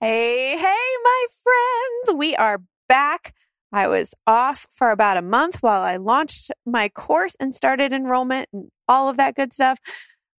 [0.00, 2.16] Hey, hey, my friends.
[2.16, 3.34] We are back.
[3.72, 8.48] I was off for about a month while I launched my course and started enrollment
[8.52, 9.80] and all of that good stuff.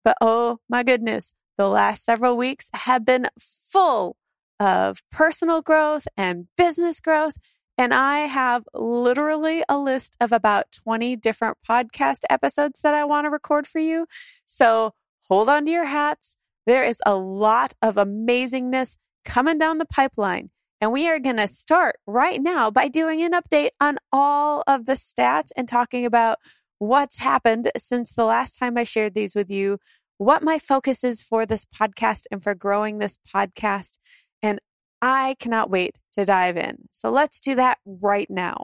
[0.04, 4.16] But oh my goodness, the last several weeks have been full
[4.60, 7.34] of personal growth and business growth.
[7.76, 13.24] And I have literally a list of about 20 different podcast episodes that I want
[13.24, 14.06] to record for you.
[14.46, 14.92] So
[15.28, 16.36] hold on to your hats.
[16.64, 18.98] There is a lot of amazingness
[19.28, 20.50] coming down the pipeline.
[20.80, 24.86] And we are going to start right now by doing an update on all of
[24.86, 26.38] the stats and talking about
[26.78, 29.78] what's happened since the last time I shared these with you,
[30.16, 33.98] what my focus is for this podcast and for growing this podcast.
[34.42, 34.60] And
[35.02, 36.88] I cannot wait to dive in.
[36.92, 38.62] So let's do that right now.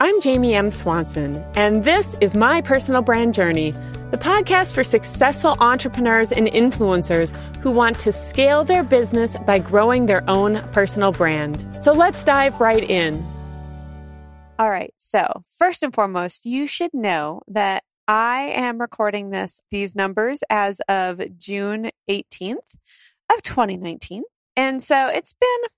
[0.00, 0.70] I'm Jamie M.
[0.70, 3.74] Swanson, and this is my personal brand journey,
[4.10, 10.06] the podcast for successful entrepreneurs and influencers who want to scale their business by growing
[10.06, 11.64] their own personal brand.
[11.80, 13.24] So let's dive right in.
[14.58, 14.92] All right.
[14.98, 20.80] So, first and foremost, you should know that I am recording this these numbers as
[20.88, 22.76] of June 18th
[23.32, 24.24] of 2019.
[24.56, 25.70] And so it's been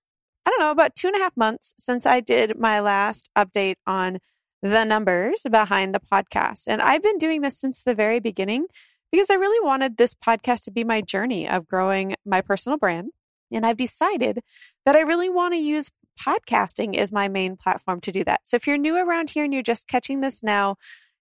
[0.45, 3.77] I don't know, about two and a half months since I did my last update
[3.87, 4.19] on
[4.63, 6.69] the numbers behind the podcast.
[6.69, 8.67] And I've been doing this since the very beginning
[9.11, 13.11] because I really wanted this podcast to be my journey of growing my personal brand.
[13.51, 14.41] And I've decided
[14.87, 18.41] that I really want to use podcasting as my main platform to do that.
[18.45, 20.77] So if you're new around here and you're just catching this now,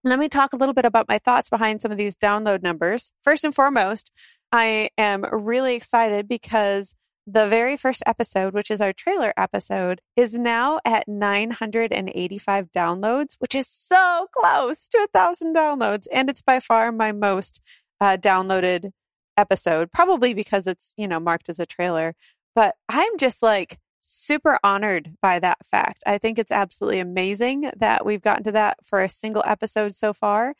[0.09, 3.11] let me talk a little bit about my thoughts behind some of these download numbers.
[3.23, 4.11] First and foremost,
[4.51, 6.95] I am really excited because
[7.25, 13.53] the very first episode, which is our trailer episode, is now at 985 downloads, which
[13.53, 16.05] is so close to a thousand downloads.
[16.11, 17.61] And it's by far my most
[17.99, 18.91] uh, downloaded
[19.35, 22.15] episode, probably because it's, you know, marked as a trailer.
[22.55, 26.03] But I'm just like, super honored by that fact.
[26.05, 30.13] I think it's absolutely amazing that we've gotten to that for a single episode so
[30.13, 30.53] far.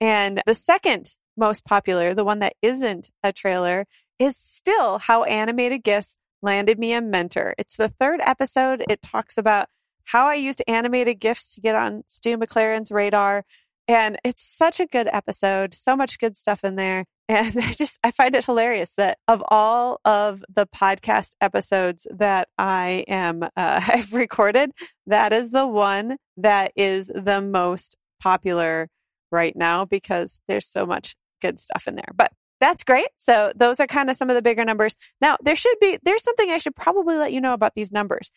[0.00, 3.86] And the second most popular, the one that isn't a trailer,
[4.18, 7.54] is still how animated GIFs landed me a mentor.
[7.58, 8.84] It's the third episode.
[8.88, 9.68] It talks about
[10.04, 13.44] how I used animated GIFs to get on Stu McLaren's radar.
[13.88, 17.04] And it's such a good episode, so much good stuff in there.
[17.28, 22.48] And I just, I find it hilarious that of all of the podcast episodes that
[22.58, 24.72] I am, uh, I've recorded,
[25.06, 28.88] that is the one that is the most popular
[29.30, 32.12] right now because there's so much good stuff in there.
[32.14, 33.08] But that's great.
[33.16, 34.94] So those are kind of some of the bigger numbers.
[35.20, 38.30] Now there should be, there's something I should probably let you know about these numbers.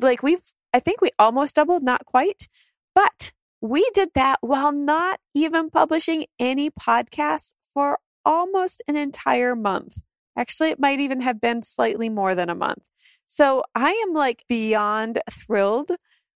[0.00, 0.42] Like we've,
[0.74, 2.46] I think we almost doubled, not quite,
[2.94, 3.32] but
[3.64, 10.02] we did that while not even publishing any podcasts for almost an entire month.
[10.36, 12.82] Actually, it might even have been slightly more than a month.
[13.26, 15.92] So I am like beyond thrilled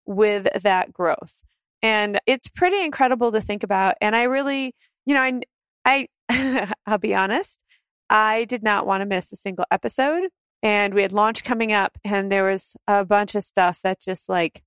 [0.06, 1.42] with that growth.
[1.82, 3.96] And it's pretty incredible to think about.
[4.00, 7.62] And I really, you know, I, I, I'll be honest,
[8.08, 10.30] I did not want to miss a single episode.
[10.62, 14.28] And we had launch coming up, and there was a bunch of stuff that just
[14.30, 14.62] like,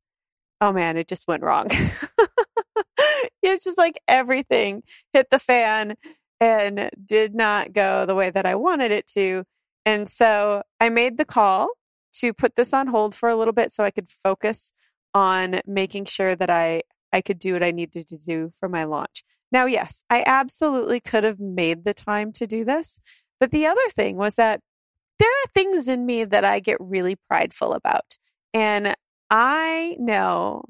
[0.62, 1.68] oh man, it just went wrong.
[3.52, 4.84] it's just like everything
[5.14, 5.96] hit the fan
[6.40, 9.44] and did not go the way that I wanted it to.
[9.86, 11.70] And so I made the call
[12.14, 14.72] to put this on hold for a little bit so I could focus
[15.14, 16.82] on making sure that I
[17.14, 19.24] I could do what I needed to do for my launch.
[19.52, 23.02] Now, yes, I absolutely could have made the time to do this.
[23.40, 24.62] But the other thing was that
[25.20, 28.16] there are things in me that I get really prideful about.
[28.54, 28.96] And
[29.30, 30.64] I know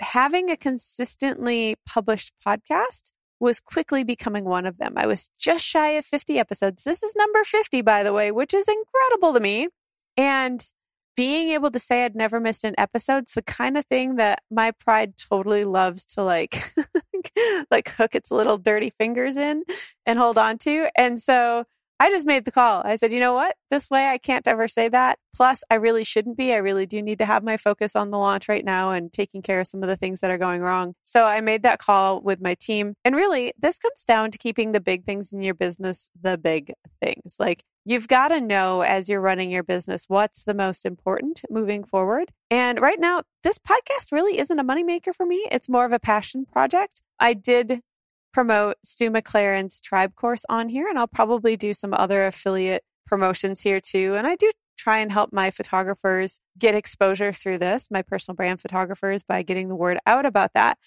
[0.00, 4.94] having a consistently published podcast was quickly becoming one of them.
[4.96, 6.84] I was just shy of 50 episodes.
[6.84, 9.68] This is number 50, by the way, which is incredible to me.
[10.16, 10.62] And
[11.16, 14.42] being able to say I'd never missed an episode is the kind of thing that
[14.50, 16.74] my pride totally loves to like,
[17.70, 19.64] like hook its little dirty fingers in
[20.06, 20.90] and hold on to.
[20.96, 21.64] And so
[22.00, 22.80] I just made the call.
[22.82, 23.54] I said, you know what?
[23.68, 25.18] This way I can't ever say that.
[25.36, 26.50] Plus, I really shouldn't be.
[26.50, 29.42] I really do need to have my focus on the launch right now and taking
[29.42, 30.94] care of some of the things that are going wrong.
[31.04, 32.94] So I made that call with my team.
[33.04, 36.72] And really, this comes down to keeping the big things in your business the big
[37.02, 37.36] things.
[37.38, 41.84] Like you've got to know as you're running your business what's the most important moving
[41.84, 42.30] forward.
[42.50, 45.46] And right now, this podcast really isn't a moneymaker for me.
[45.50, 47.02] It's more of a passion project.
[47.18, 47.80] I did
[48.32, 53.60] promote Stu McLaren's tribe course on here, and I'll probably do some other affiliate promotions
[53.60, 54.14] here too.
[54.16, 58.60] And I do try and help my photographers get exposure through this, my personal brand
[58.60, 60.78] photographers, by getting the word out about that.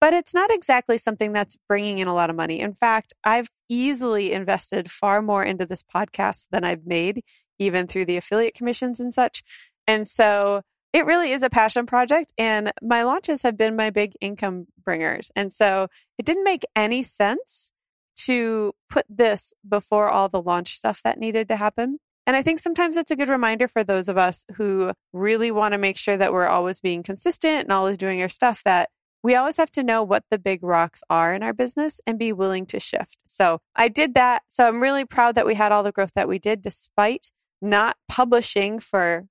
[0.00, 2.60] But it's not exactly something that's bringing in a lot of money.
[2.60, 7.22] In fact, I've easily invested far more into this podcast than I've made,
[7.58, 9.42] even through the affiliate commissions and such.
[9.86, 10.62] And so
[10.94, 15.32] it really is a passion project and my launches have been my big income bringers.
[15.34, 15.88] And so
[16.18, 17.72] it didn't make any sense
[18.14, 21.98] to put this before all the launch stuff that needed to happen.
[22.28, 25.72] And I think sometimes it's a good reminder for those of us who really want
[25.72, 28.88] to make sure that we're always being consistent and always doing our stuff that
[29.24, 32.32] we always have to know what the big rocks are in our business and be
[32.32, 33.18] willing to shift.
[33.26, 34.42] So I did that.
[34.48, 37.96] So I'm really proud that we had all the growth that we did despite not
[38.06, 39.26] publishing for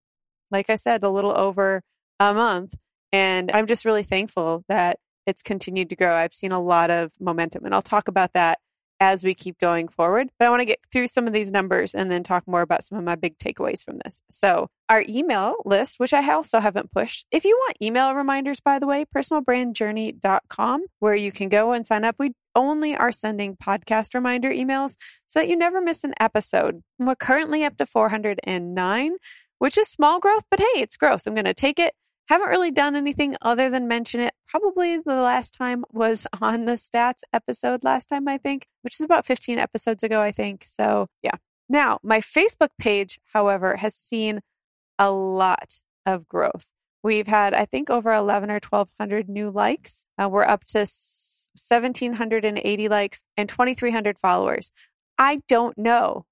[0.54, 1.82] like I said, a little over
[2.20, 2.76] a month.
[3.12, 6.16] And I'm just really thankful that it's continued to grow.
[6.16, 8.60] I've seen a lot of momentum, and I'll talk about that
[9.00, 10.30] as we keep going forward.
[10.40, 12.84] But I want to get through some of these numbers and then talk more about
[12.84, 14.22] some of my big takeaways from this.
[14.30, 18.80] So, our email list, which I also haven't pushed, if you want email reminders, by
[18.80, 22.16] the way, personalbrandjourney.com, where you can go and sign up.
[22.20, 24.96] We only are sending podcast reminder emails
[25.28, 26.82] so that you never miss an episode.
[27.00, 29.16] We're currently up to 409
[29.63, 31.25] which is small growth, but hey, it's growth.
[31.25, 31.94] I'm going to take it.
[32.27, 34.33] Haven't really done anything other than mention it.
[34.45, 39.06] Probably the last time was on the stats episode last time, I think, which is
[39.06, 40.65] about 15 episodes ago, I think.
[40.68, 41.36] So, yeah.
[41.69, 44.42] Now, my Facebook page, however, has seen
[45.00, 46.68] a lot of growth.
[47.01, 50.06] We've had, I think, over 11 or 1200 new likes.
[50.21, 54.71] Uh, we're up to 1780 likes and 2300 followers.
[55.18, 56.25] I don't know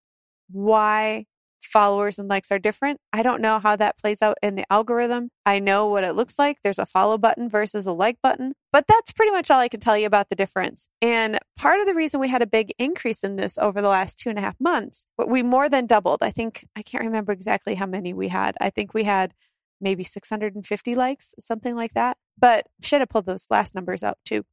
[0.49, 1.27] why
[1.67, 2.99] followers and likes are different.
[3.13, 5.29] I don't know how that plays out in the algorithm.
[5.45, 6.57] I know what it looks like.
[6.63, 9.79] There's a follow button versus a like button, but that's pretty much all I can
[9.79, 10.87] tell you about the difference.
[11.01, 14.19] And part of the reason we had a big increase in this over the last
[14.19, 16.21] two and a half months, we more than doubled.
[16.21, 18.55] I think, I can't remember exactly how many we had.
[18.59, 19.33] I think we had
[19.79, 22.17] maybe 650 likes, something like that.
[22.37, 24.43] But should have pulled those last numbers out too.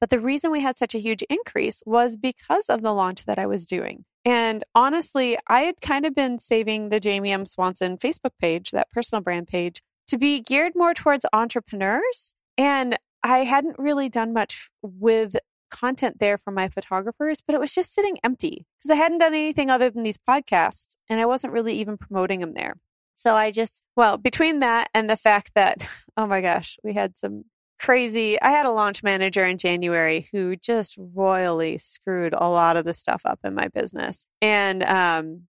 [0.00, 3.38] But the reason we had such a huge increase was because of the launch that
[3.38, 4.04] I was doing.
[4.24, 7.46] And honestly, I had kind of been saving the Jamie M.
[7.46, 12.34] Swanson Facebook page, that personal brand page, to be geared more towards entrepreneurs.
[12.56, 15.36] And I hadn't really done much with
[15.70, 19.34] content there for my photographers, but it was just sitting empty because I hadn't done
[19.34, 22.76] anything other than these podcasts and I wasn't really even promoting them there.
[23.14, 27.18] So I just, well, between that and the fact that, oh my gosh, we had
[27.18, 27.44] some
[27.78, 28.40] crazy.
[28.40, 32.94] I had a launch manager in January who just royally screwed a lot of the
[32.94, 34.26] stuff up in my business.
[34.42, 35.42] And, um,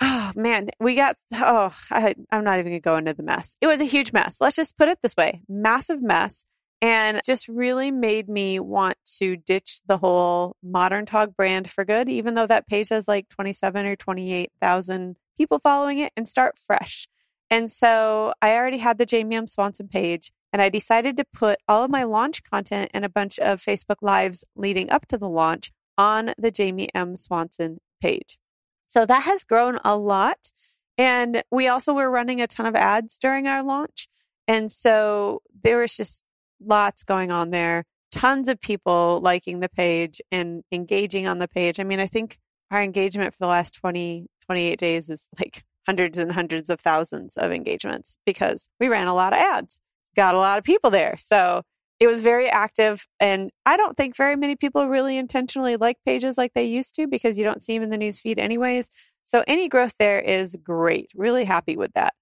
[0.00, 3.56] oh man, we got, oh, I, I'm not even going to go into the mess.
[3.60, 4.40] It was a huge mess.
[4.40, 6.44] Let's just put it this way massive mess.
[6.82, 12.10] And just really made me want to ditch the whole modern Tog brand for good,
[12.10, 17.08] even though that page has like 27 or 28,000 people following it and start fresh.
[17.50, 19.46] And so I already had the Jamie M.
[19.46, 20.32] Swanson page.
[20.52, 23.96] And I decided to put all of my launch content and a bunch of Facebook
[24.02, 27.16] Lives leading up to the launch on the Jamie M.
[27.16, 28.38] Swanson page.
[28.84, 30.52] So that has grown a lot.
[30.96, 34.06] And we also were running a ton of ads during our launch.
[34.46, 36.24] And so there was just
[36.64, 41.80] lots going on there, tons of people liking the page and engaging on the page.
[41.80, 42.38] I mean, I think
[42.70, 47.36] our engagement for the last 20, 28 days is like hundreds and hundreds of thousands
[47.36, 49.80] of engagements because we ran a lot of ads
[50.14, 51.16] got a lot of people there.
[51.16, 51.62] So
[52.00, 53.06] it was very active.
[53.20, 57.06] And I don't think very many people really intentionally like pages like they used to
[57.06, 58.90] because you don't see them in the news feed anyways.
[59.24, 61.10] So any growth there is great.
[61.14, 62.14] Really happy with that.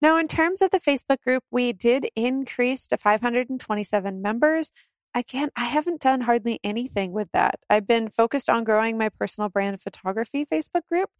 [0.00, 4.70] Now, in terms of the Facebook group, we did increase to 527 members.
[5.12, 7.56] Again, I haven't done hardly anything with that.
[7.68, 11.10] I've been focused on growing my personal brand photography Facebook group,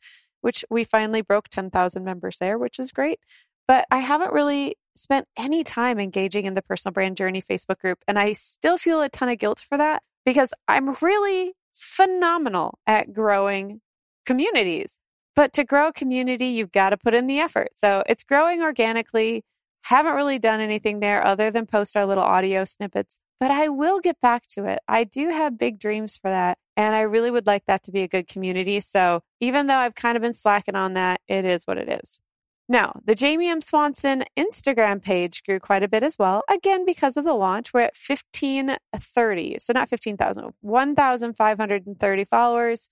[0.41, 3.21] which we finally broke 10,000 members there, which is great.
[3.67, 7.99] But I haven't really spent any time engaging in the personal brand journey Facebook group.
[8.09, 13.13] And I still feel a ton of guilt for that because I'm really phenomenal at
[13.13, 13.81] growing
[14.27, 14.99] communities.
[15.37, 17.69] But to grow a community, you've got to put in the effort.
[17.75, 19.45] So it's growing organically.
[19.85, 24.01] Haven't really done anything there other than post our little audio snippets, but I will
[24.01, 24.81] get back to it.
[24.89, 26.59] I do have big dreams for that.
[26.77, 28.79] And I really would like that to be a good community.
[28.81, 32.21] So even though I've kind of been slacking on that, it is what it is.
[32.69, 33.63] Now, the Jamie M.
[33.63, 36.43] Swanson Instagram page grew quite a bit as well.
[36.51, 39.57] Again, because of the launch, we're at 1530.
[39.59, 42.91] So not 15,000, 1,530 followers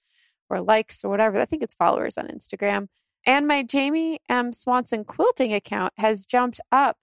[0.48, 1.38] or likes or whatever.
[1.38, 2.88] I think it's followers on Instagram.
[3.26, 4.52] And my Jamie M.
[4.52, 6.96] Swanson quilting account has jumped up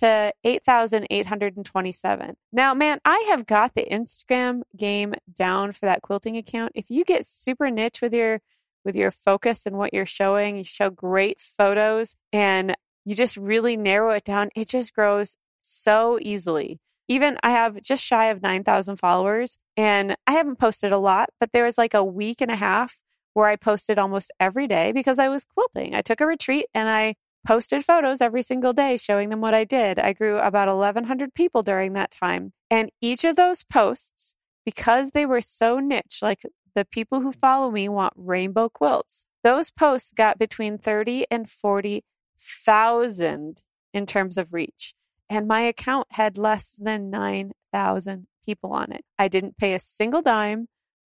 [0.00, 2.36] to 8,827.
[2.52, 6.72] Now, man, I have got the Instagram game down for that quilting account.
[6.74, 8.40] If you get super niche with your
[8.82, 13.76] with your focus and what you're showing, you show great photos and you just really
[13.76, 16.80] narrow it down, it just grows so easily.
[17.06, 21.52] Even I have just shy of 9,000 followers and I haven't posted a lot, but
[21.52, 23.02] there was like a week and a half
[23.34, 25.94] where I posted almost every day because I was quilting.
[25.94, 27.16] I took a retreat and I
[27.46, 29.98] posted photos every single day showing them what I did.
[29.98, 32.52] I grew about 1,100 people during that time.
[32.70, 36.42] And each of those posts, because they were so niche, like
[36.74, 43.62] the people who follow me want rainbow quilts, those posts got between 30 and 40,000
[43.92, 44.94] in terms of reach.
[45.28, 49.04] And my account had less than 9,000 people on it.
[49.18, 50.66] I didn't pay a single dime.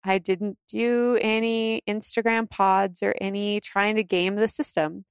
[0.04, 5.06] I didn't do any Instagram pods or any trying to game the system.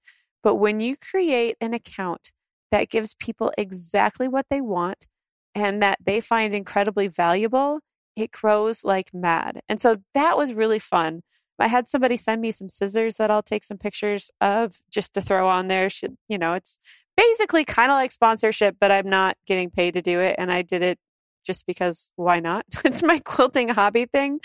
[0.47, 2.31] But when you create an account
[2.71, 5.09] that gives people exactly what they want
[5.57, 7.81] and that they find incredibly valuable,
[8.15, 9.59] it grows like mad.
[9.69, 11.23] And so that was really fun.
[11.59, 15.21] I had somebody send me some scissors that I'll take some pictures of just to
[15.21, 15.91] throw on there.
[15.91, 16.79] Should, you know, it's
[17.17, 20.37] basically kind of like sponsorship, but I'm not getting paid to do it.
[20.39, 21.01] And I did it
[21.45, 22.67] just because why not?
[22.85, 24.39] it's my quilting hobby thing.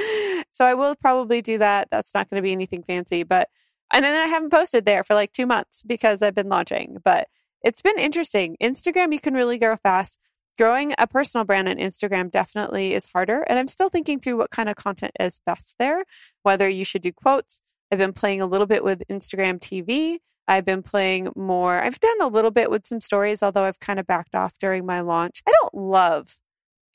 [0.50, 1.89] So I will probably do that.
[1.91, 3.50] That's not going to be anything fancy, but
[3.91, 6.98] and then I haven't posted there for like two months because I've been launching.
[7.03, 7.27] But
[7.63, 8.57] it's been interesting.
[8.62, 10.19] Instagram, you can really grow fast.
[10.57, 13.41] Growing a personal brand on Instagram definitely is harder.
[13.48, 16.03] And I'm still thinking through what kind of content is best there,
[16.43, 17.62] whether you should do quotes.
[17.91, 20.19] I've been playing a little bit with Instagram TV.
[20.48, 21.81] I've been playing more.
[21.81, 24.86] I've done a little bit with some stories, although I've kind of backed off during
[24.86, 25.41] my launch.
[25.48, 26.38] I don't love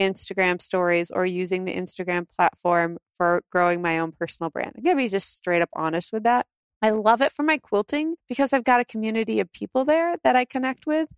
[0.01, 4.73] Instagram stories or using the Instagram platform for growing my own personal brand.
[4.77, 6.47] I'm going to be just straight up honest with that.
[6.83, 10.37] I love it for my quilting because I've got a community of people there that
[10.37, 11.09] I connect with.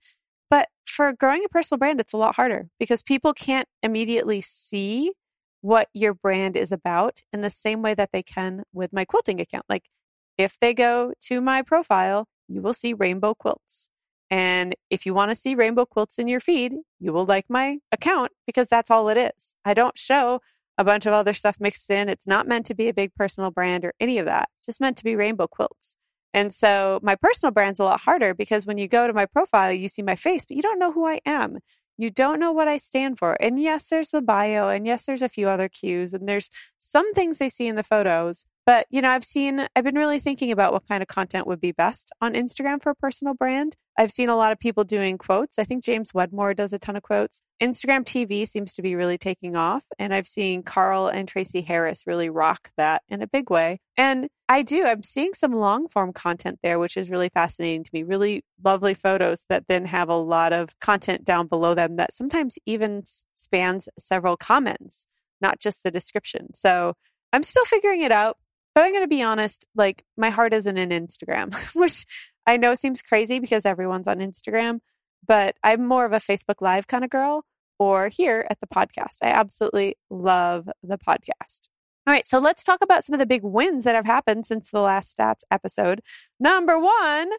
[0.51, 5.13] But for growing a personal brand, it's a lot harder because people can't immediately see
[5.61, 9.41] what your brand is about in the same way that they can with my quilting
[9.41, 9.65] account.
[9.69, 9.89] Like
[10.37, 13.91] if they go to my profile, you will see rainbow quilts.
[14.31, 17.79] And if you want to see rainbow quilts in your feed, you will like my
[17.91, 19.55] account because that's all it is.
[19.65, 20.41] I don't show
[20.79, 22.09] a bunch of other stuff mixed in.
[22.09, 24.49] It's not meant to be a big personal brand or any of that.
[24.57, 25.97] It's just meant to be rainbow quilts.
[26.33, 29.73] And so my personal brand's a lot harder because when you go to my profile,
[29.73, 31.59] you see my face, but you don't know who I am.
[31.97, 33.37] You don't know what I stand for.
[33.41, 37.13] And yes, there's the bio, and yes, there's a few other cues, and there's some
[37.13, 40.53] things they see in the photos, but, you know, I've seen, I've been really thinking
[40.53, 43.75] about what kind of content would be best on Instagram for a personal brand.
[43.99, 45.59] I've seen a lot of people doing quotes.
[45.59, 47.43] I think James Wedmore does a ton of quotes.
[47.61, 49.85] Instagram TV seems to be really taking off.
[49.99, 53.81] And I've seen Carl and Tracy Harris really rock that in a big way.
[53.97, 57.91] And I do, I'm seeing some long form content there, which is really fascinating to
[57.93, 58.05] me.
[58.05, 62.57] Really lovely photos that then have a lot of content down below them that sometimes
[62.67, 63.03] even
[63.35, 65.09] spans several comments,
[65.41, 66.55] not just the description.
[66.55, 66.95] So
[67.33, 68.37] I'm still figuring it out.
[68.79, 72.07] But I'm going to be honest, like my heart isn't in Instagram, which
[72.47, 74.79] I know seems crazy because everyone's on Instagram,
[75.27, 77.45] but I'm more of a Facebook Live kind of girl
[77.81, 79.17] or here at the podcast.
[79.21, 81.63] I absolutely love the podcast.
[82.07, 84.71] All right, so let's talk about some of the big wins that have happened since
[84.71, 86.01] the last stats episode.
[86.39, 87.33] Number one,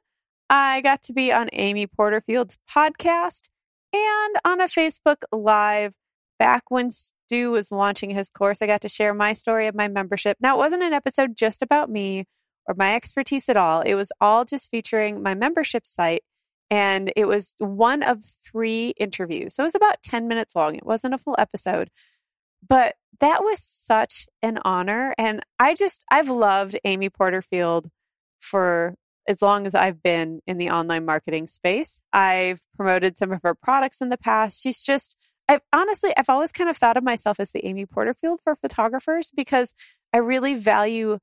[0.49, 3.47] I got to be on Amy Porterfield's podcast
[3.93, 5.95] and on a Facebook Live
[6.37, 6.91] back when
[7.29, 10.37] Stu was launching his course, I got to share my story of my membership.
[10.41, 12.25] Now, it wasn't an episode just about me
[12.65, 13.81] or my expertise at all.
[13.81, 16.23] It was all just featuring my membership site.
[16.71, 19.53] And it was one of three interviews.
[19.53, 20.73] So it was about 10 minutes long.
[20.73, 21.91] It wasn't a full episode.
[22.67, 25.13] But that was such an honor.
[25.19, 27.89] And I just, I've loved Amy Porterfield
[28.39, 28.95] for
[29.27, 32.01] as long as I've been in the online marketing space.
[32.11, 34.59] I've promoted some of her products in the past.
[34.59, 35.15] She's just,
[35.49, 39.31] I've honestly, I've always kind of thought of myself as the Amy Porterfield for photographers
[39.35, 39.73] because
[40.13, 41.17] I really value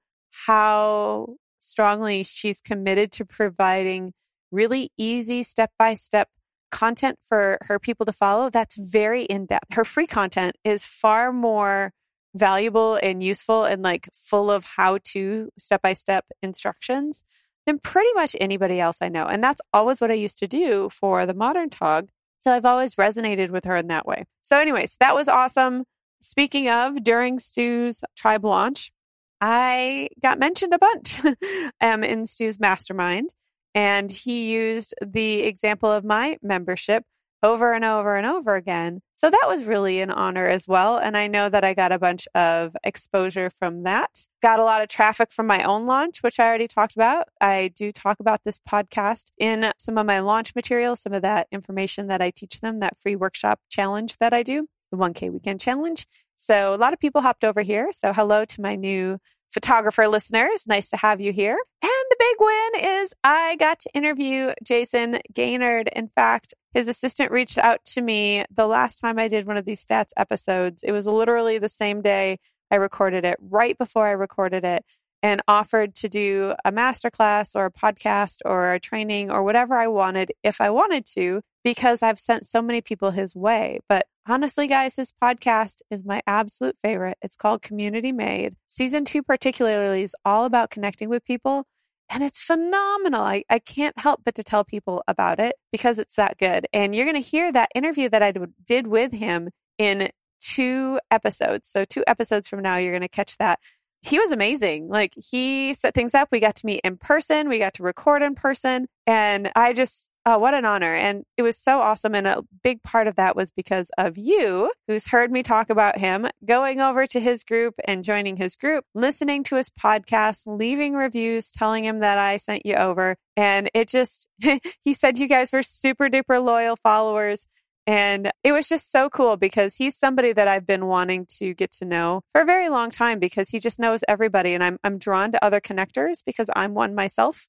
[0.47, 4.12] how strongly she's committed to providing
[4.50, 6.28] really easy step by step
[6.73, 9.73] content for her people to follow that's very in depth.
[9.75, 11.92] Her free content is far more
[12.35, 17.23] valuable and useful and like full of how to step by step instructions
[17.64, 19.26] than pretty much anybody else I know.
[19.26, 22.09] And that's always what I used to do for the modern Tog.
[22.47, 24.25] So I've always resonated with her in that way.
[24.43, 25.83] So, anyways, that was awesome.
[26.21, 28.93] Speaking of, during Stu's tribe launch,
[29.41, 31.21] I got mentioned a bunch
[31.81, 33.31] um, in Stu's mastermind.
[33.75, 37.03] And he used the example of my membership
[37.47, 39.00] over and over and over again.
[39.15, 40.99] So that was really an honor as well.
[40.99, 44.26] And I know that I got a bunch of exposure from that.
[44.43, 47.29] Got a lot of traffic from my own launch, which I already talked about.
[47.41, 51.47] I do talk about this podcast in some of my launch materials, some of that
[51.53, 55.61] information that I teach them, that free workshop challenge that I do, the 1K weekend
[55.61, 56.05] challenge.
[56.35, 57.93] So a lot of people hopped over here.
[57.93, 59.19] So hello to my new
[59.50, 60.67] photographer listeners.
[60.67, 61.57] Nice to have you here.
[61.83, 65.88] And the big win is I got to interview Jayson Gaignard.
[65.95, 69.65] In fact, his assistant reached out to me the last time I did one of
[69.65, 70.83] these stats episodes.
[70.83, 72.38] It was literally the same day
[72.71, 74.85] I recorded it, right before I recorded it,
[75.26, 79.88] and offered to do a masterclass or a podcast or a training or whatever I
[79.88, 83.80] wanted if I wanted to, because I've sent so many people his way.
[83.88, 87.18] But honestly, guys, his podcast is my absolute favorite.
[87.23, 88.54] It's called Community Made.
[88.68, 91.64] Season two, particularly, is all about connecting with people.
[92.09, 93.23] And it's phenomenal.
[93.23, 96.68] I, I can't help but to tell people about it because it's that good.
[96.73, 98.33] And you're going to hear that interview that I
[98.64, 101.66] did with him in two episodes.
[101.66, 103.59] So, two episodes from now, you're going to catch that
[104.06, 104.88] he was amazing.
[104.88, 106.28] Like he set things up.
[106.30, 107.48] We got to meet in person.
[107.48, 108.86] We got to record in person.
[109.06, 110.94] And I just, oh, what an honor.
[110.94, 112.14] And it was so awesome.
[112.14, 115.98] And a big part of that was because of you, who's heard me talk about
[115.98, 120.95] him, going over to his group and joining his group, listening to his podcast, leaving
[120.95, 123.16] reviews, telling him that I sent you over.
[123.36, 124.28] And it just,
[124.82, 127.47] he said you guys were super duper loyal followers.
[127.86, 131.70] And it was just so cool because he's somebody that I've been wanting to get
[131.72, 134.54] to know for a very long time because he just knows everybody.
[134.54, 137.46] And I'm, I'm drawn to other connectors because I'm one myself.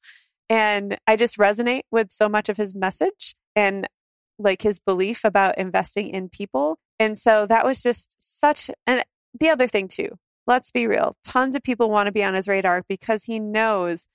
[0.49, 3.87] And I just resonate with so much of his message and
[4.37, 6.77] like his belief about investing in people.
[6.99, 9.03] And so that was just such, and
[9.39, 10.09] the other thing too,
[10.45, 11.15] let's be real.
[11.23, 14.07] Tons of people want to be on his radar because he knows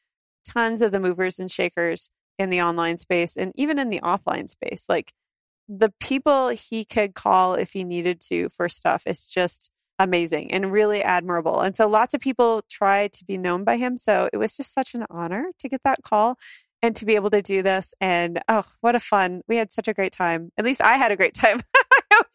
[0.48, 2.08] tons of the movers and shakers
[2.38, 4.87] in the online space and even in the offline space.
[4.88, 5.12] Like
[5.68, 10.72] the people he could call if he needed to for stuff is just amazing and
[10.72, 11.61] really admirable.
[11.61, 13.96] And so lots of people try to be known by him.
[13.96, 16.37] So it was just such an honor to get that call
[16.83, 17.94] and to be able to do this.
[18.01, 19.42] And oh, what a fun.
[19.48, 20.51] We had such a great time.
[20.59, 21.61] At least I had a great time.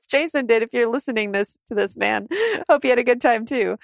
[0.10, 0.63] Jayson did.
[0.63, 2.28] If you're listening this to this man,
[2.70, 3.78] hope you had a good time too.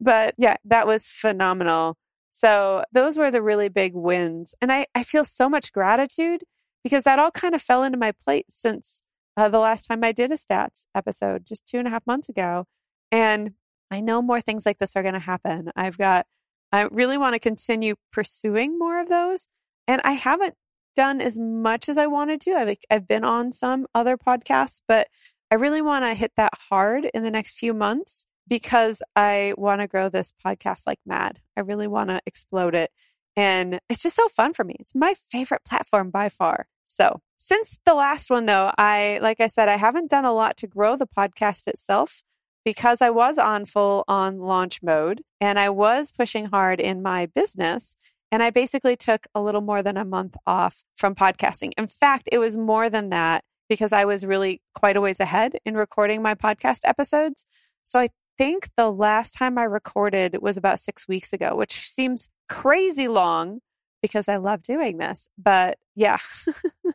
[0.00, 1.96] But yeah, that was phenomenal.
[2.30, 4.54] So those were the really big wins.
[4.60, 6.44] And I, I feel so much gratitude
[6.82, 9.02] because that all kind of fell into my plate since
[9.36, 12.28] uh, the last time I did a stats episode, just two and a half months
[12.28, 12.66] ago.
[13.12, 13.52] And
[13.90, 15.70] I know more things like this are going to happen.
[15.74, 16.26] I've got,
[16.72, 19.48] I really want to continue pursuing more of those.
[19.88, 20.54] And I haven't
[20.94, 22.52] done as much as I wanted to.
[22.52, 25.08] I've, I've been on some other podcasts, but
[25.50, 29.80] I really want to hit that hard in the next few months because I want
[29.80, 31.40] to grow this podcast like mad.
[31.56, 32.90] I really want to explode it.
[33.36, 34.76] And it's just so fun for me.
[34.80, 36.66] It's my favorite platform by far.
[36.84, 40.56] So, since the last one, though, I, like I said, I haven't done a lot
[40.58, 42.22] to grow the podcast itself
[42.64, 47.26] because I was on full on launch mode and I was pushing hard in my
[47.26, 47.96] business.
[48.32, 51.72] And I basically took a little more than a month off from podcasting.
[51.76, 55.56] In fact, it was more than that because I was really quite a ways ahead
[55.64, 57.46] in recording my podcast episodes.
[57.84, 58.08] So I
[58.40, 63.60] think the last time I recorded was about six weeks ago, which seems crazy long
[64.00, 65.28] because I love doing this.
[65.36, 66.16] But yeah,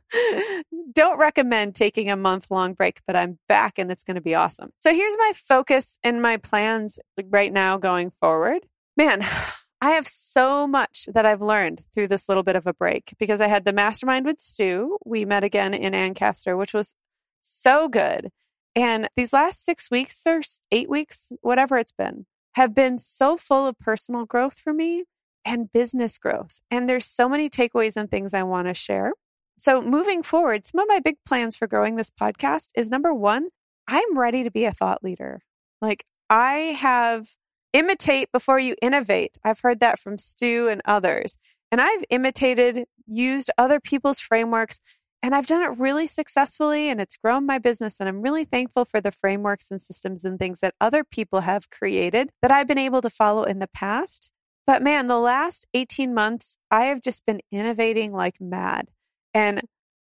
[0.92, 4.34] don't recommend taking a month long break, but I'm back and it's going to be
[4.34, 4.72] awesome.
[4.78, 6.98] So here's my focus and my plans
[7.30, 8.66] right now going forward.
[8.98, 9.22] Man,
[9.82, 13.40] I have so much that I've learned through this little bit of a break because
[13.40, 14.98] I had the mastermind with Stu.
[15.06, 16.96] We met again in Ancaster, which was
[17.44, 18.32] so good.
[18.76, 23.68] And these last six weeks or eight weeks, whatever it's been, have been so full
[23.68, 25.06] of personal growth for me
[25.46, 26.62] and business growth.
[26.70, 29.14] And there's so many takeaways and things I want to share.
[29.58, 33.50] So moving forward, some of my big plans for growing this podcast is number one,
[33.88, 35.42] I'm ready to be a thought leader.
[35.82, 37.28] Like I have
[37.72, 39.38] imitate before you innovate.
[39.44, 41.38] I've heard that from Stu and others.
[41.72, 44.80] And I've imitated, used other people's frameworks,
[45.26, 48.00] and I've done it really successfully and it's grown my business.
[48.00, 51.72] And I'm really thankful for the frameworks and systems and things that other people have
[51.72, 54.32] created that I've been able to follow in the past.
[54.68, 58.92] But man, the last 18 months, I have just been innovating like mad.
[59.34, 59.64] And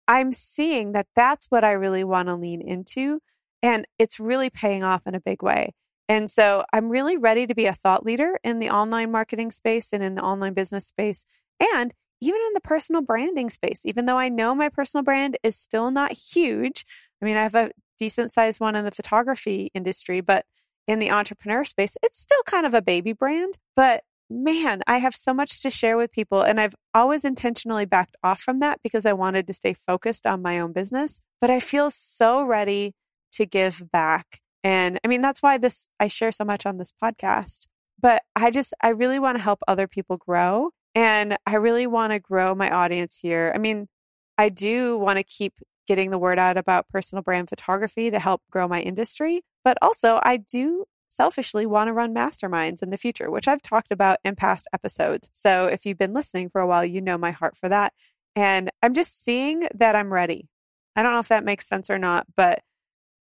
[0.08, 3.20] I'm seeing that that's what I really want to lean into.
[3.62, 5.72] And it's really paying off in a big way.
[6.08, 9.92] And so I'm really ready to be a thought leader in the online marketing space
[9.92, 11.26] and in the online business space
[11.74, 13.84] and even in the personal branding space.
[13.84, 16.84] Even though I know my personal brand is still not huge.
[17.20, 20.44] I mean, I have a decent sized one in the photography industry, but
[20.86, 23.58] in the entrepreneur space, it's still kind of a baby brand.
[23.74, 26.42] But man, I have so much to share with people.
[26.42, 30.42] And I've always intentionally backed off from that because I wanted to stay focused on
[30.42, 31.20] my own business.
[31.40, 32.94] But I feel so ready
[33.32, 34.40] to give back.
[34.62, 37.66] And I mean, that's why this, I share so much on this podcast.
[38.00, 40.70] But I just, I really want to help other people grow.
[40.94, 43.52] And I really want to grow my audience here.
[43.54, 43.88] I mean,
[44.36, 45.54] I do want to keep
[45.86, 49.42] getting the word out about personal brand photography to help grow my industry.
[49.64, 53.90] But also, I do selfishly want to run masterminds in the future, which I've talked
[53.90, 55.28] about in past episodes.
[55.32, 57.92] So if you've been listening for a while, you know my heart for that.
[58.34, 60.48] And I'm just seeing that I'm ready.
[60.96, 62.60] I don't know if that makes sense or not, but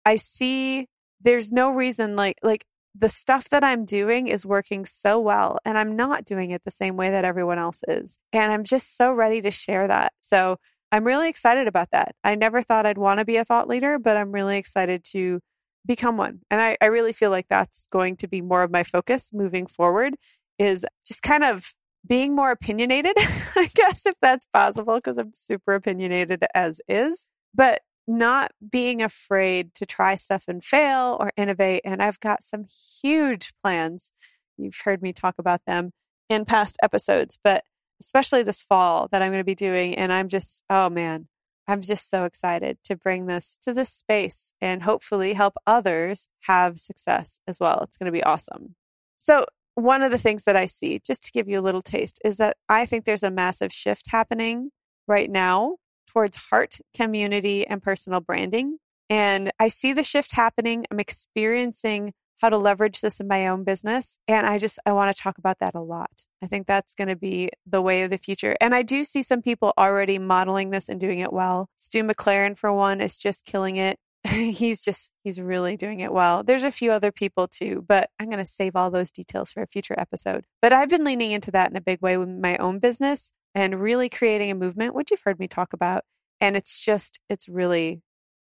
[0.05, 0.87] I see
[1.21, 2.65] there's no reason like like
[2.97, 6.71] the stuff that I'm doing is working so well and I'm not doing it the
[6.71, 8.19] same way that everyone else is.
[8.31, 10.13] And I'm just so ready to share that.
[10.17, 10.57] So
[10.91, 12.15] I'm really excited about that.
[12.23, 15.41] I never thought I'd want to be a thought leader, but I'm really excited to
[15.85, 16.39] become one.
[16.49, 19.67] And I, I really feel like that's going to be more of my focus moving
[19.67, 20.15] forward
[20.57, 21.73] is just kind of
[22.07, 27.81] being more opinionated, I guess, if that's possible, because I'm super opinionated as is, but
[28.07, 31.81] not being afraid to try stuff and fail or innovate.
[31.83, 32.65] And I've got some
[33.01, 34.11] huge plans.
[34.57, 35.91] You've heard me talk about them
[36.29, 37.63] in past episodes, but
[37.99, 39.95] especially this fall that I'm going to be doing.
[39.95, 41.27] And I'm just, oh man,
[41.67, 46.77] I'm just so excited to bring this to this space and hopefully help others have
[46.77, 47.79] success as well.
[47.81, 48.75] It's going to be awesome.
[49.17, 52.21] So, one of the things that I see, just to give you a little taste,
[52.23, 54.69] is that I think there's a massive shift happening
[55.05, 58.77] right now towards heart, community, and personal branding.
[59.09, 60.85] And I see the shift happening.
[60.89, 64.17] I'm experiencing how to leverage this in my own business.
[64.27, 66.25] And I just, I want to talk about that a lot.
[66.43, 68.55] I think that's going to be the way of the future.
[68.59, 71.69] And I do see some people already modeling this and doing it well.
[71.77, 73.97] Stu McLaren, for one, is just killing it.
[74.27, 76.43] he's just, he's really doing it well.
[76.43, 79.61] There's a few other people too, but I'm going to save all those details for
[79.61, 80.45] a future episode.
[80.61, 83.81] But I've been leaning into that in a big way with my own business and
[83.81, 86.03] really creating a movement, which you've heard me talk about.
[86.41, 88.01] And it's just, it's really,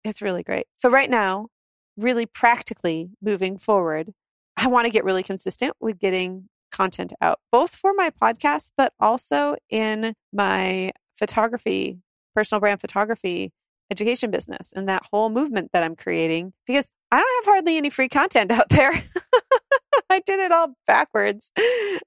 [0.03, 0.67] it's really great.
[0.75, 1.47] So right now,
[1.95, 4.11] really practically moving forward,
[4.57, 8.93] I want to get really consistent with getting content out, both for my podcast, but
[8.99, 11.99] also in my photography,
[12.35, 13.51] personal brand photography
[13.89, 17.89] education business and that whole movement that I'm creating because I don't have hardly any
[17.89, 18.91] free content out there.
[20.09, 21.51] I did it all backwards.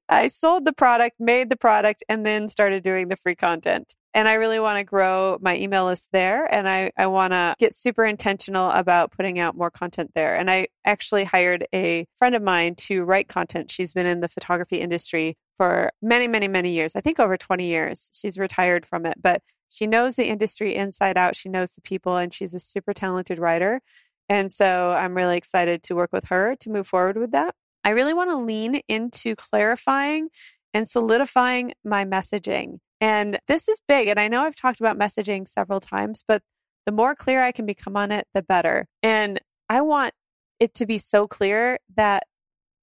[0.09, 3.95] I sold the product, made the product, and then started doing the free content.
[4.13, 6.53] And I really want to grow my email list there.
[6.53, 10.35] And I, I want to get super intentional about putting out more content there.
[10.35, 13.71] And I actually hired a friend of mine to write content.
[13.71, 16.97] She's been in the photography industry for many, many, many years.
[16.97, 18.11] I think over 20 years.
[18.13, 21.37] She's retired from it, but she knows the industry inside out.
[21.37, 23.81] She knows the people, and she's a super talented writer.
[24.29, 27.55] And so I'm really excited to work with her to move forward with that.
[27.85, 30.29] I really want to lean into clarifying
[30.73, 32.79] and solidifying my messaging.
[33.01, 34.09] And this is big.
[34.09, 36.43] And I know I've talked about messaging several times, but
[36.87, 38.87] the more clear I can become on it, the better.
[39.03, 40.13] And I want
[40.59, 42.25] it to be so clear that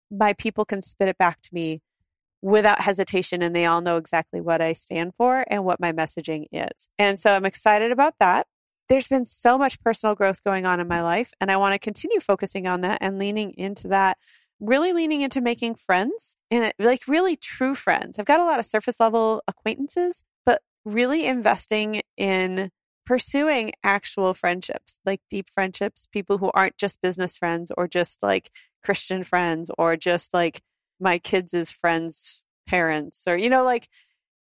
[0.10, 1.82] my people can spit it back to me
[2.42, 6.46] without hesitation and they all know exactly what I stand for and what my messaging
[6.52, 6.90] is.
[6.98, 8.48] And so I'm excited about that.
[8.90, 11.80] There's been so much personal growth going on in my life, and I want to
[11.80, 14.18] continue focusing on that and leaning into that
[14.60, 18.18] really leaning into making friends and like really true friends.
[18.18, 22.70] I've got a lot of surface level acquaintances, but really investing in
[23.06, 28.50] pursuing actual friendships, like deep friendships, people who aren't just business friends or just like
[28.84, 30.62] Christian friends or just like
[31.00, 33.88] my kids' friends' parents or, you know, like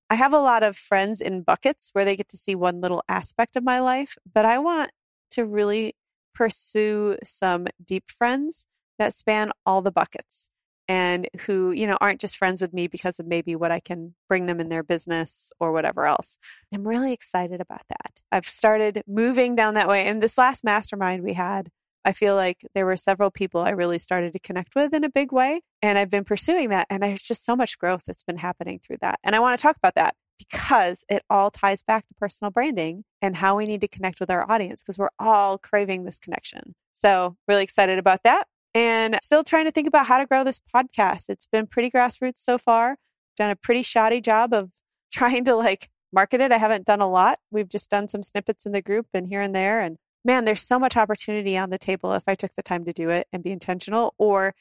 [0.10, 3.04] I have a lot of friends in buckets where they get to see one little
[3.08, 4.91] aspect of my life, but I want
[5.32, 5.93] to really
[6.34, 8.65] pursue some deep friends
[8.99, 10.49] that span all the buckets
[10.89, 14.15] and who, you know, aren't just friends with me because of maybe what I can
[14.27, 16.39] bring them in their business or whatever else.
[16.73, 18.19] I'm really excited about that.
[18.31, 20.07] I've started moving down that way.
[20.07, 21.69] And this last mastermind we had,
[22.03, 25.09] I feel like there were several people I really started to connect with in a
[25.09, 25.62] big way.
[25.83, 26.88] And I've been pursuing that.
[26.89, 29.19] And there's just so much growth that's been happening through that.
[29.23, 33.03] And I want to talk about that because it all ties back to personal branding
[33.21, 36.73] and how we need to connect with our audience because we're all craving this connection.
[36.93, 38.47] So, really excited about that.
[38.75, 41.29] And still trying to think about how to grow this podcast.
[41.29, 42.97] It's been pretty grassroots so far.
[43.38, 44.71] Done a pretty shoddy job of
[45.12, 46.51] trying to like market it.
[46.51, 47.39] I haven't done a lot.
[47.51, 49.79] We've just done some snippets in the group and here and there.
[49.79, 52.93] And man, there's so much opportunity on the table if I took the time to
[52.93, 54.53] do it and be intentional or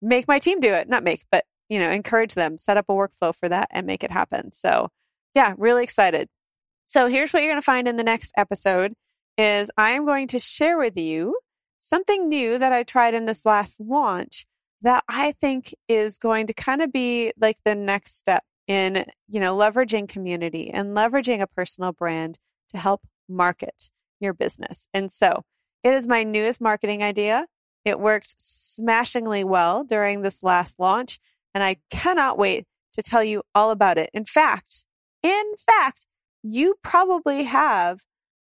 [0.00, 0.88] make my team do it.
[0.88, 4.04] Not make, but you know, encourage them, set up a workflow for that and make
[4.04, 4.52] it happen.
[4.52, 4.90] So
[5.34, 6.28] yeah, really excited.
[6.86, 8.92] So here's what you're going to find in the next episode
[9.38, 11.36] is I'm going to share with you
[11.84, 14.46] something new that I tried in this last launch
[14.80, 19.40] that I think is going to kind of be like the next step in, you
[19.40, 22.38] know, leveraging community and leveraging a personal brand
[22.70, 24.88] to help market your business.
[24.94, 25.42] And so
[25.82, 27.46] it is my newest marketing idea.
[27.84, 31.18] It worked smashingly well during this last launch,
[31.54, 34.08] and I cannot wait to tell you all about it.
[34.14, 34.84] In fact,
[35.22, 36.06] in fact,
[36.42, 38.00] you probably have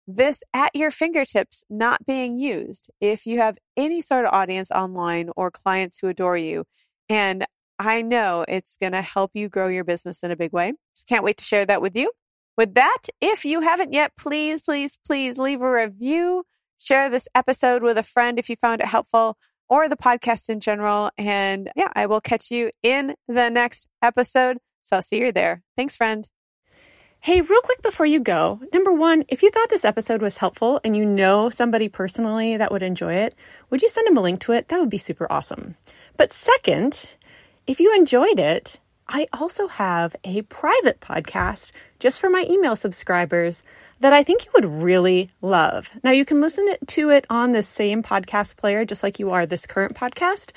[0.08, 5.30] this at your fingertips not being used if you have any sort of audience online
[5.36, 6.66] or clients who adore you.
[7.10, 7.46] And
[7.80, 10.74] I know it's going to help you grow your business in a big way.
[10.94, 12.12] So can't wait to share that with you.
[12.58, 16.44] With that, if you haven't yet, please, please, please leave a review.
[16.80, 19.38] Share this episode with a friend if you found it helpful
[19.70, 21.12] or the podcast in general.
[21.18, 24.58] And yeah, I will catch you in the next episode.
[24.82, 25.64] So I'll see you there.
[25.78, 26.28] Thanks, friend.
[27.24, 30.82] Hey, real quick before you go, number one, if you thought this episode was helpful
[30.84, 33.36] and you know somebody personally that would enjoy it,
[33.70, 34.70] would you send them a link to it?
[34.70, 35.76] That would be super awesome.
[36.18, 37.16] But second,
[37.68, 43.62] if you enjoyed it, I also have a private podcast just for my email subscribers
[44.00, 45.92] that I think you would really love.
[46.04, 49.46] Now, you can listen to it on the same podcast player, just like you are
[49.46, 50.54] this current podcast,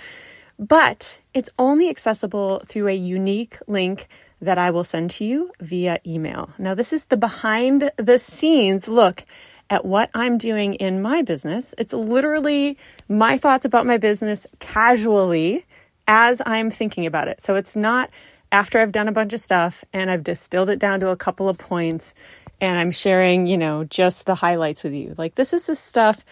[0.59, 4.09] but it's only accessible through a unique link
[4.45, 6.51] that I will send to you via email.
[6.59, 9.25] Now, this is the behind the scenes look
[9.71, 11.75] at what I'm doing in my business.
[11.79, 12.79] It's literally
[13.09, 15.67] my thoughts about my business casually
[16.07, 17.41] as I'm thinking about it.
[17.41, 18.11] So it's not
[18.53, 21.49] after I've done a bunch of stuff and I've distilled it down to a couple
[21.49, 22.15] of points
[22.61, 25.15] and I'm sharing, you know, just the highlights with you.
[25.17, 26.25] Like this is the stuff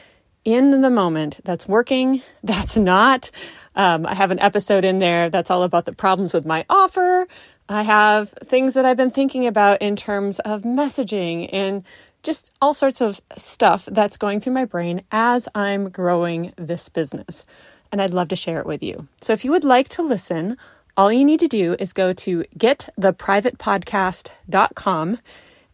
[0.45, 3.31] in the moment that's working, that's not.
[3.75, 7.27] Um, I have an episode in there that's all about the problems with my offer.
[7.77, 11.85] I have things that I've been thinking about in terms of messaging and
[12.23, 17.45] just all sorts of stuff that's going through my brain as I'm growing this business.
[17.91, 19.09] And I'd love to share it with you.
[19.21, 20.57] So if you would like to listen,
[20.97, 25.19] all you need to do is go to gettheprivatepodcast.com,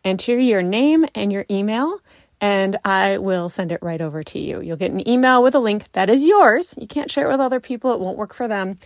[0.05, 1.99] enter your name and your email,
[2.41, 4.61] and I will send it right over to you.
[4.61, 6.77] You'll get an email with a link that is yours.
[6.81, 8.79] You can't share it with other people, it won't work for them,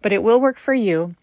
[0.00, 1.16] but it will work for you.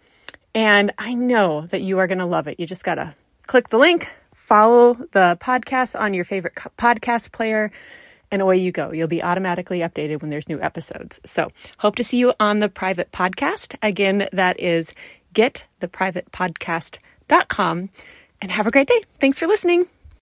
[0.53, 2.59] And I know that you are going to love it.
[2.59, 7.71] You just got to click the link, follow the podcast on your favorite podcast player,
[8.31, 8.91] and away you go.
[8.91, 11.19] You'll be automatically updated when there's new episodes.
[11.25, 13.75] So, hope to see you on the private podcast.
[13.81, 14.93] Again, that is
[15.33, 17.89] gettheprivatepodcast.com.
[18.39, 19.01] And have a great day.
[19.19, 19.87] Thanks for listening.